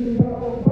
Don't 0.00 0.16
you 0.16 0.69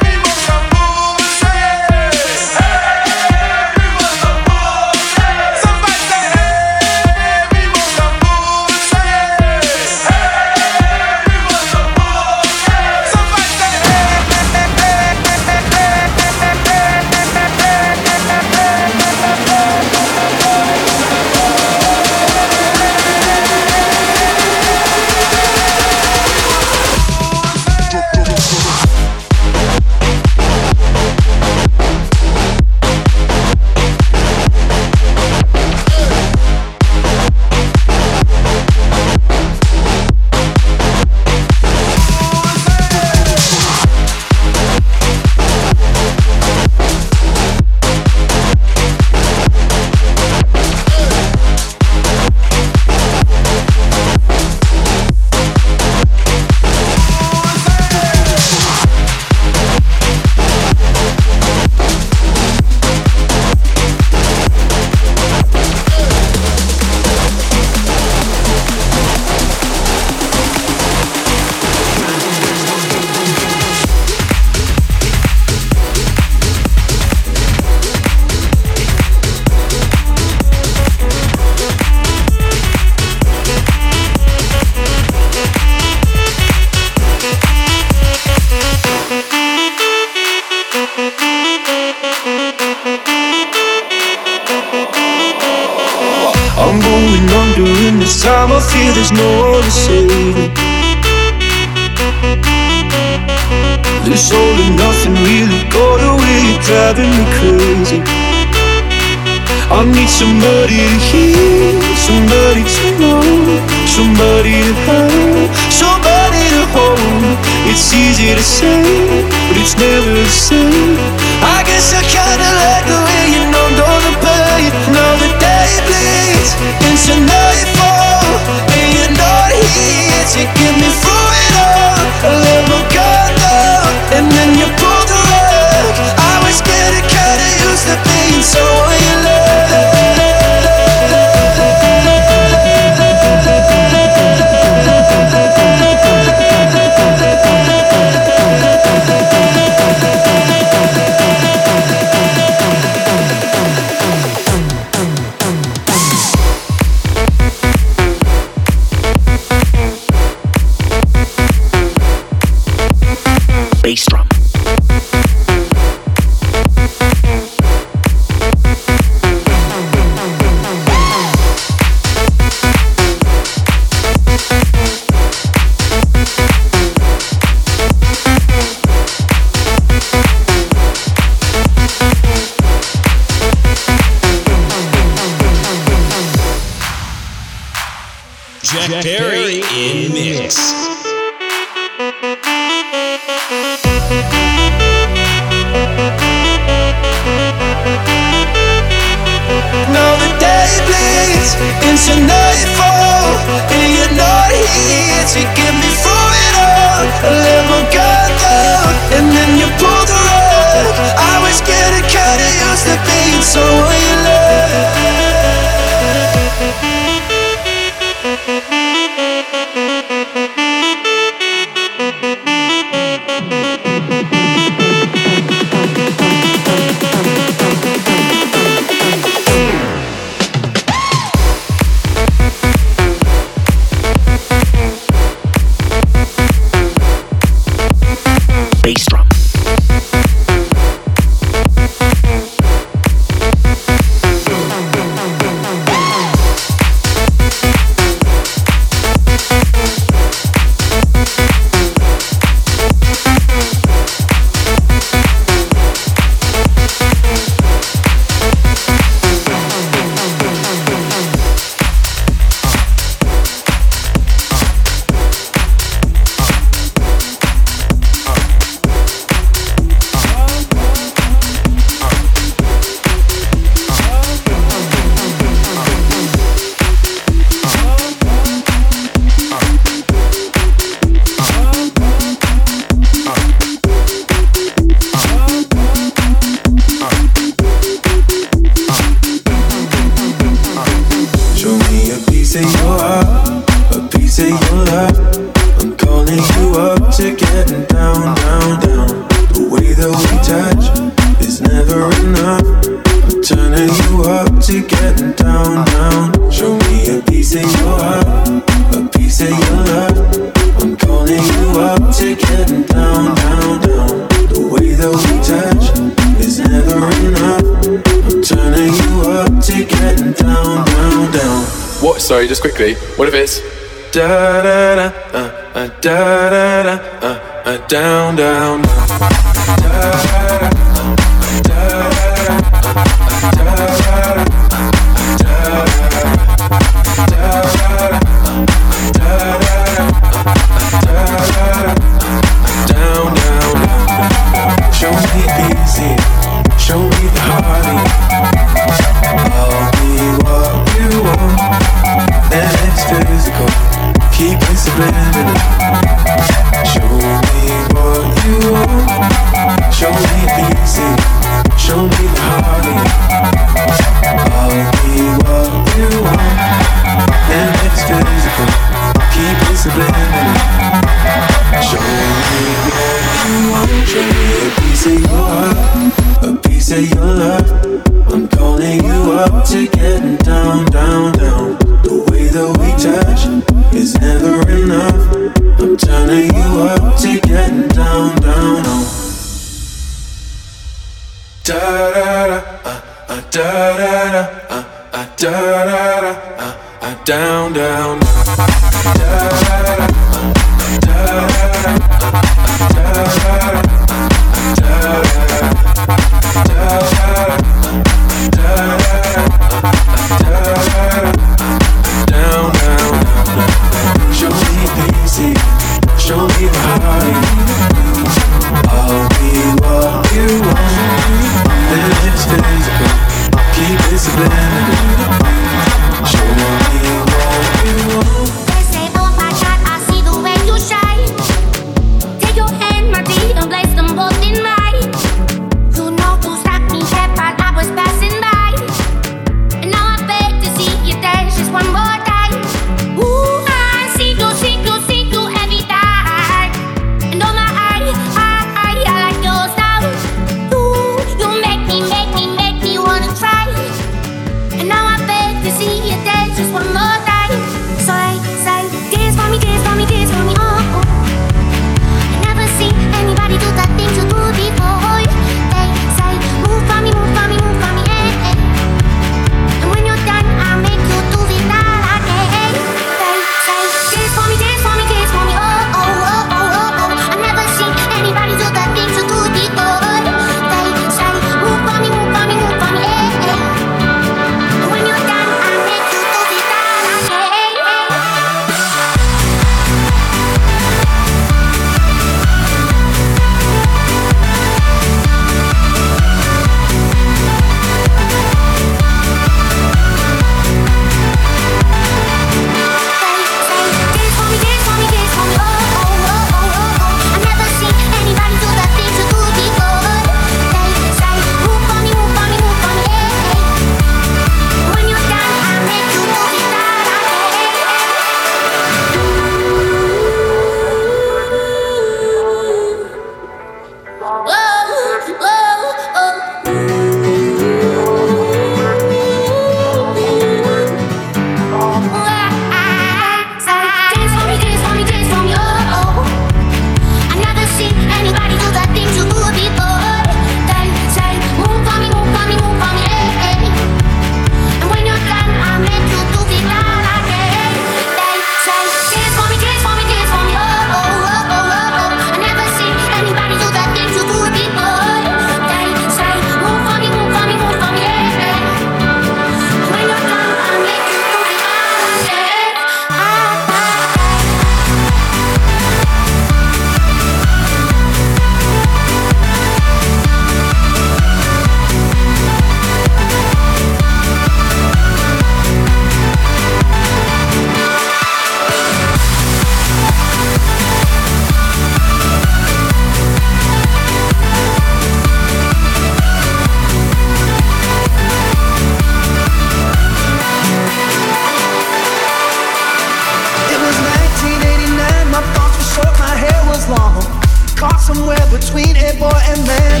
and 598.76 599.66
man. 599.66 600.00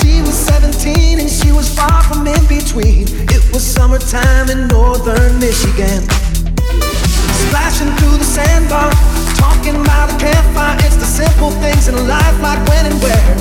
She 0.00 0.20
was 0.22 0.34
17 0.34 1.20
and 1.20 1.30
she 1.30 1.52
was 1.52 1.72
far 1.72 2.02
from 2.02 2.26
in 2.26 2.44
between. 2.46 3.06
It 3.30 3.42
was 3.52 3.62
summertime 3.62 4.50
in 4.50 4.66
northern 4.68 5.38
Michigan. 5.38 6.02
Splashing 7.46 7.92
through 7.98 8.18
the 8.18 8.24
sandbar, 8.24 8.90
talking 9.36 9.78
by 9.84 10.06
the 10.10 10.16
campfire. 10.18 10.76
It's 10.82 10.96
the 10.96 11.06
simple 11.06 11.50
things 11.62 11.88
in 11.88 11.94
life, 12.08 12.40
like 12.42 12.60
when 12.68 12.86
and 12.86 12.98
where. 13.00 13.34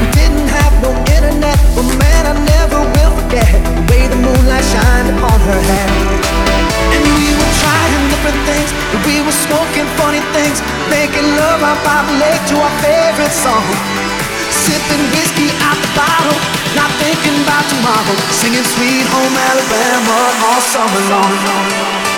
We 0.00 0.06
didn't 0.18 0.48
have 0.48 0.74
no 0.82 0.90
internet, 1.14 1.58
but 1.74 1.86
man, 2.02 2.22
I 2.26 2.34
never 2.34 2.80
will 2.82 3.12
forget 3.22 3.52
the 3.76 3.82
way 3.92 4.08
the 4.08 4.16
moonlight 4.16 4.64
shined 4.64 5.18
upon 5.18 5.38
her 5.38 5.60
hair. 5.70 5.88
And 6.94 7.04
we 7.14 7.30
were 7.38 7.47
trying 7.62 7.88
different 8.10 8.40
things, 8.46 8.70
and 8.94 9.00
we 9.06 9.22
were 9.22 9.34
smoking 9.34 9.86
funny 10.00 10.22
things, 10.34 10.58
making 10.90 11.26
love 11.38 11.62
out 11.62 11.78
by 11.84 12.02
the 12.08 12.14
lake 12.18 12.42
to 12.50 12.56
our 12.58 12.74
favorite 12.82 13.34
song. 13.34 13.64
Sipping 14.50 15.04
whiskey 15.14 15.48
out 15.62 15.78
the 15.78 15.90
bottle, 15.94 16.38
not 16.74 16.90
thinking 16.98 17.36
about 17.44 17.64
tomorrow, 17.70 18.16
singing 18.34 18.64
Sweet 18.64 19.06
Home 19.06 19.36
Alabama 19.50 20.18
all 20.50 20.60
summer 20.60 21.02
long. 21.12 22.17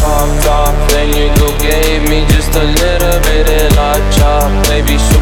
popped 0.00 0.46
off. 0.46 0.74
Then 0.90 1.08
you 1.14 1.28
go 1.38 1.48
gave 1.58 2.02
me 2.08 2.26
just 2.34 2.54
a 2.54 2.64
little 2.64 3.18
bit 3.28 3.46
of 3.48 3.76
la 3.76 3.94
chop. 4.16 4.50
Baby, 4.68 4.98
so 4.98 5.19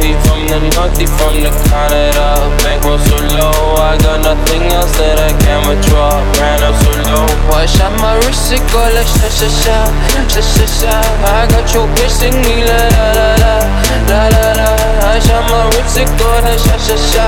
He 0.00 0.16
from 0.24 0.40
the 0.48 0.58
north, 0.74 0.96
he 0.98 1.06
from 1.06 1.34
the 1.44 1.50
Canada. 1.68 2.26
Bankroll 2.64 2.98
so 2.98 3.16
low, 3.36 3.76
I 3.76 3.98
got 4.00 4.24
nothing 4.24 4.62
else 4.72 4.92
that 4.98 5.20
I 5.20 5.30
can 5.44 5.60
withdraw. 5.68 6.10
Ran 6.40 6.62
up 6.64 6.74
so 6.80 6.90
low. 7.06 7.26
Watch 7.52 7.78
out 7.84 7.92
my 8.00 8.16
wrist, 8.24 8.50
it 8.52 8.64
go 8.72 8.80
like 8.96 9.06
sha 9.06 9.28
sha 9.28 9.48
sha, 9.62 9.78
sha 10.32 10.40
sha 10.40 10.66
sha. 10.66 10.94
I 11.28 11.46
got 11.52 11.68
your 11.74 11.86
bitch 11.94 12.10
sing 12.10 12.36
me 12.42 12.64
la 12.64 12.80
la 12.96 13.06
la 13.18 13.28
la, 13.42 13.54
la 14.08 14.22
la 14.34 14.46
la. 14.58 14.68
I 15.12 15.18
shot 15.20 15.44
my 15.52 15.68
wrist, 15.76 15.96
it 16.00 16.10
go 16.18 16.30
like 16.42 16.58
sha 16.58 16.76
sha 16.80 16.96
sha, 16.96 17.26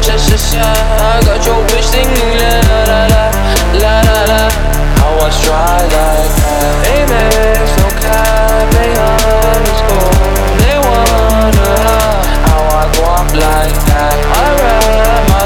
sha 0.00 0.14
sha 0.16 0.36
sha. 0.36 0.64
I 0.64 1.20
got 1.26 1.42
your 1.44 1.60
bitch 1.68 1.86
sing 1.90 2.08
me 2.08 2.26
la 2.40 2.52
la 2.68 2.78
la 2.90 3.00
la, 3.12 3.24
la 3.82 3.94
la 4.08 4.18
la. 4.30 4.42
I 5.02 5.08
was 5.18 5.34
dry 5.44 5.82
like 5.82 6.32
that. 6.38 6.74
Amex, 6.94 7.66
no 7.78 7.88
cap, 8.00 8.64
they 8.72 8.92
underscore. 8.94 9.91
Like 13.34 13.76
that. 13.88 14.16
I 14.44 14.46
my 15.32 15.44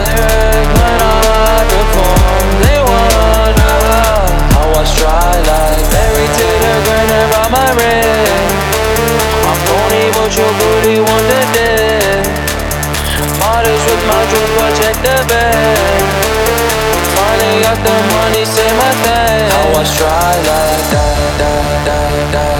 I 1.06 1.62
perform. 1.70 2.48
They 2.66 2.78
wonder 2.82 3.76
how 4.54 4.68
I 4.74 4.84
to 6.38 6.46
the 6.62 6.74
my 7.54 7.70
ring. 7.78 8.50
I'm 9.46 9.58
but 10.18 10.30
your 10.34 10.52
booty. 10.58 10.76
Modest 13.38 13.84
with 13.86 14.02
my 14.10 14.22
check 14.78 14.96
the 15.06 15.16
bag. 15.30 16.02
Finally 17.14 17.62
got 17.62 17.78
the 17.86 17.96
money, 18.12 18.44
say 18.44 18.70
my 18.74 18.92
thing. 19.04 19.46
I 19.54 19.62
dry 19.96 20.34
like 20.50 20.84
that, 20.92 21.16
that, 21.38 21.64
that, 21.86 22.32
that, 22.32 22.55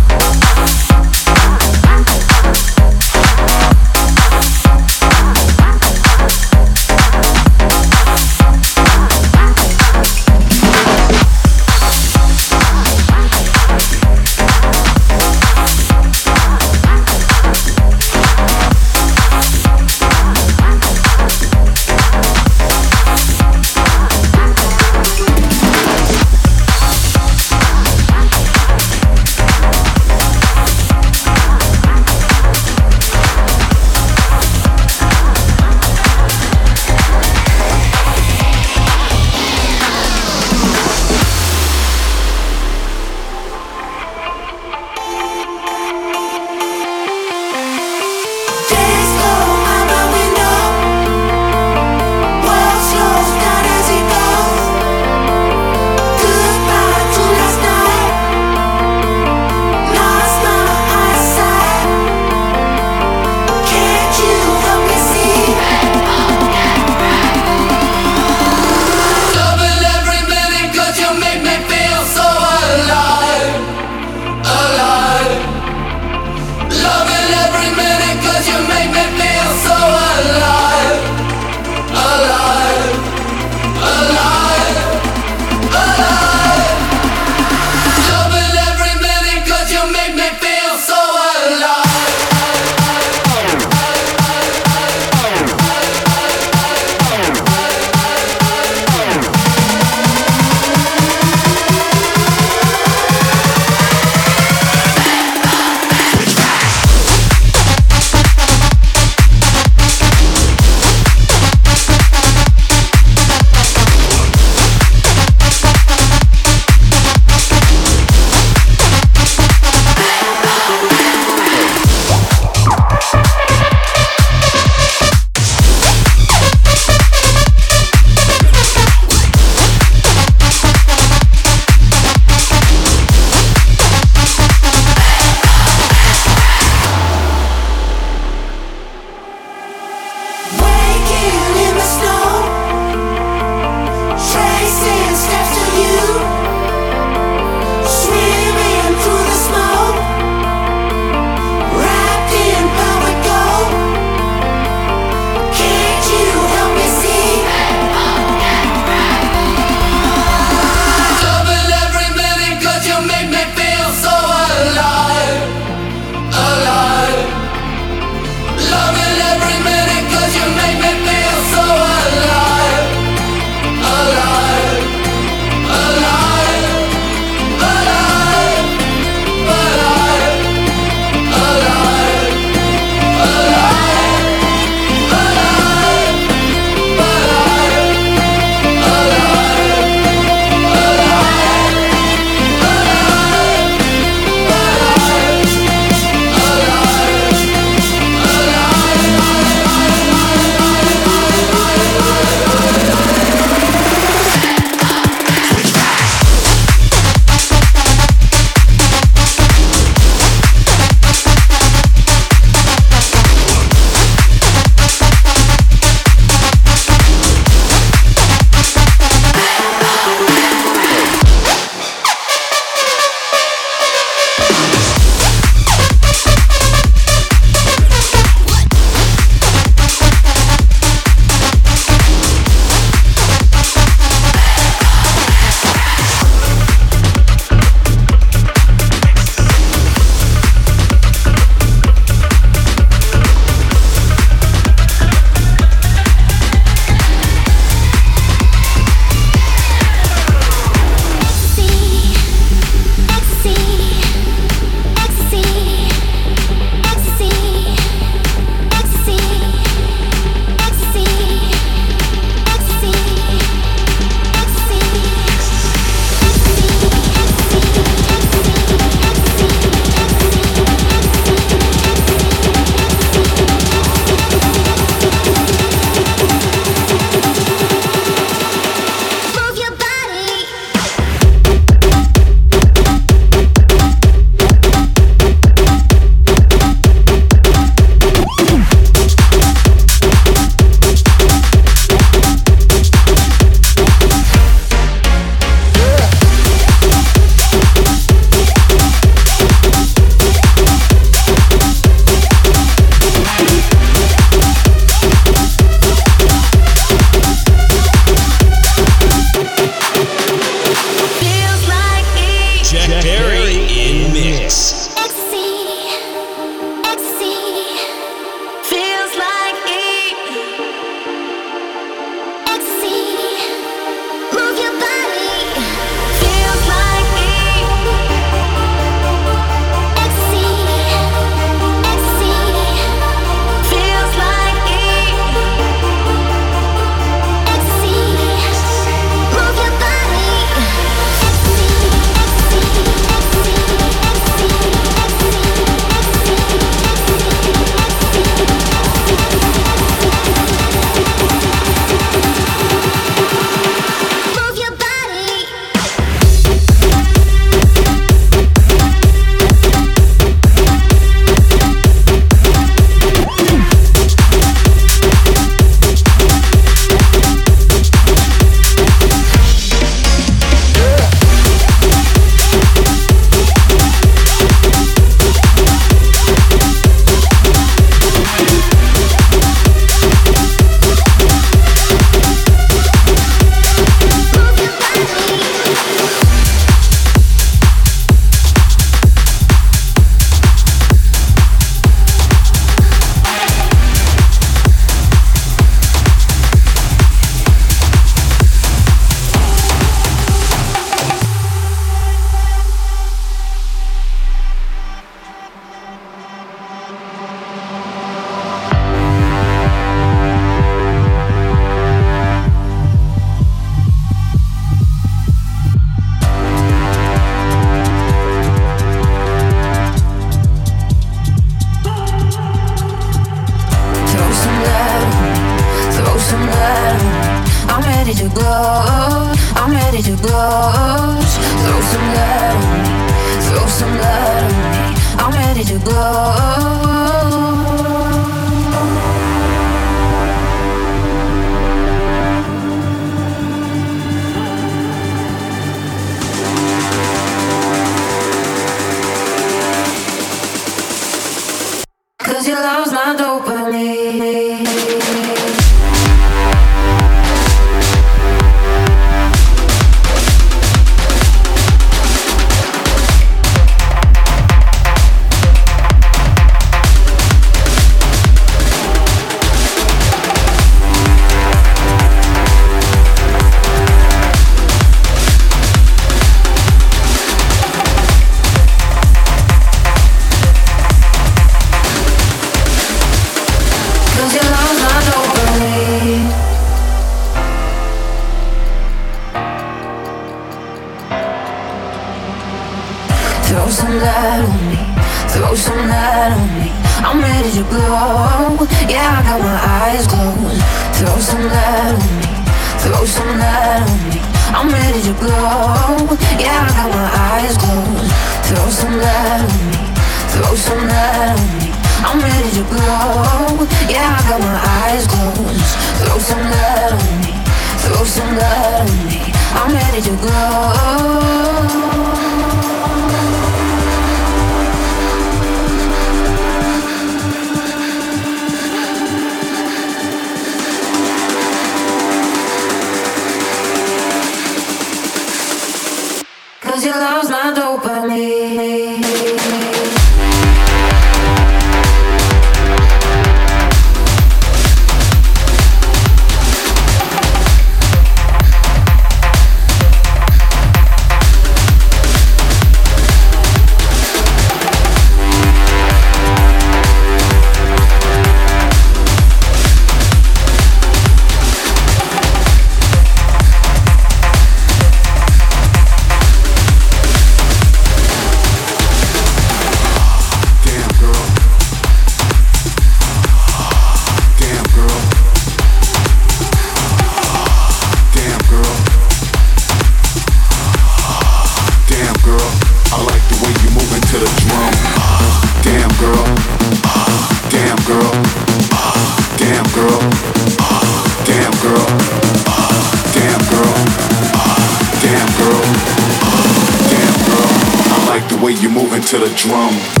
drum. 599.35 600.00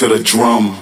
to 0.00 0.08
the 0.08 0.18
drum. 0.24 0.80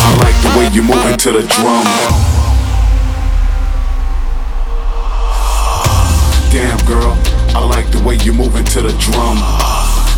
I 0.00 0.16
like 0.18 0.40
the 0.40 0.48
way 0.58 0.68
you're 0.72 0.82
moving 0.82 1.18
to 1.18 1.30
the 1.30 1.42
drum. 1.42 1.84
Damn, 6.50 6.78
girl, 6.86 7.18
I 7.54 7.62
like 7.68 7.90
the 7.90 8.00
way 8.02 8.16
you're 8.24 8.32
moving 8.32 8.64
to 8.64 8.80
the 8.80 8.92
drum. 8.98 9.36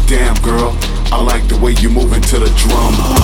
Damn, 0.06 0.40
girl, 0.40 0.76
I 1.10 1.20
like 1.20 1.48
the 1.48 1.58
way 1.58 1.72
you're 1.80 1.90
moving 1.90 2.22
to 2.22 2.38
the 2.38 2.48
drum. 2.50 3.15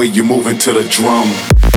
way 0.00 0.06
you're 0.06 0.24
moving 0.24 0.56
to 0.56 0.72
the 0.72 0.82
drum. 0.88 1.69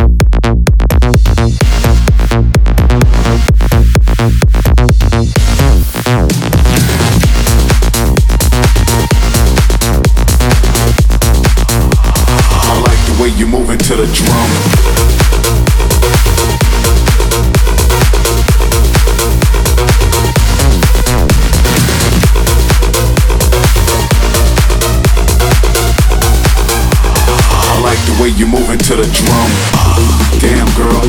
Way 28.24 28.30
you 28.38 28.48
moving 28.48 28.78
to 28.78 28.96
the 28.96 29.04
drum. 29.04 29.50
Uh, 29.76 30.00
damn 30.40 30.70
girl. 30.80 31.04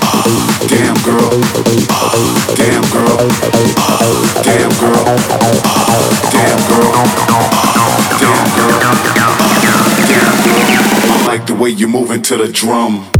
Uh, 0.00 0.24
damn 0.66 0.96
girl. 1.04 1.28
Uh, 1.92 2.56
damn 2.56 2.80
girl. 2.88 3.18
Damn 4.42 4.72
girl. 4.80 5.04
Damn 6.32 6.60
girl. 6.64 7.04
Damn 8.16 8.48
girl. 8.56 8.80
Damn 10.08 10.38
girl. 10.40 10.64
I 11.12 11.24
like 11.26 11.46
the 11.46 11.54
way 11.54 11.68
you 11.68 11.86
moving 11.86 12.22
to 12.22 12.38
the 12.38 12.48
drum. 12.48 13.13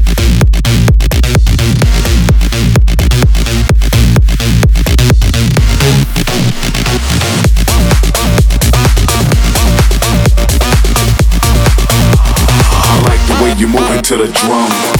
To 14.05 14.19
the 14.19 14.27
drum. 14.27 14.94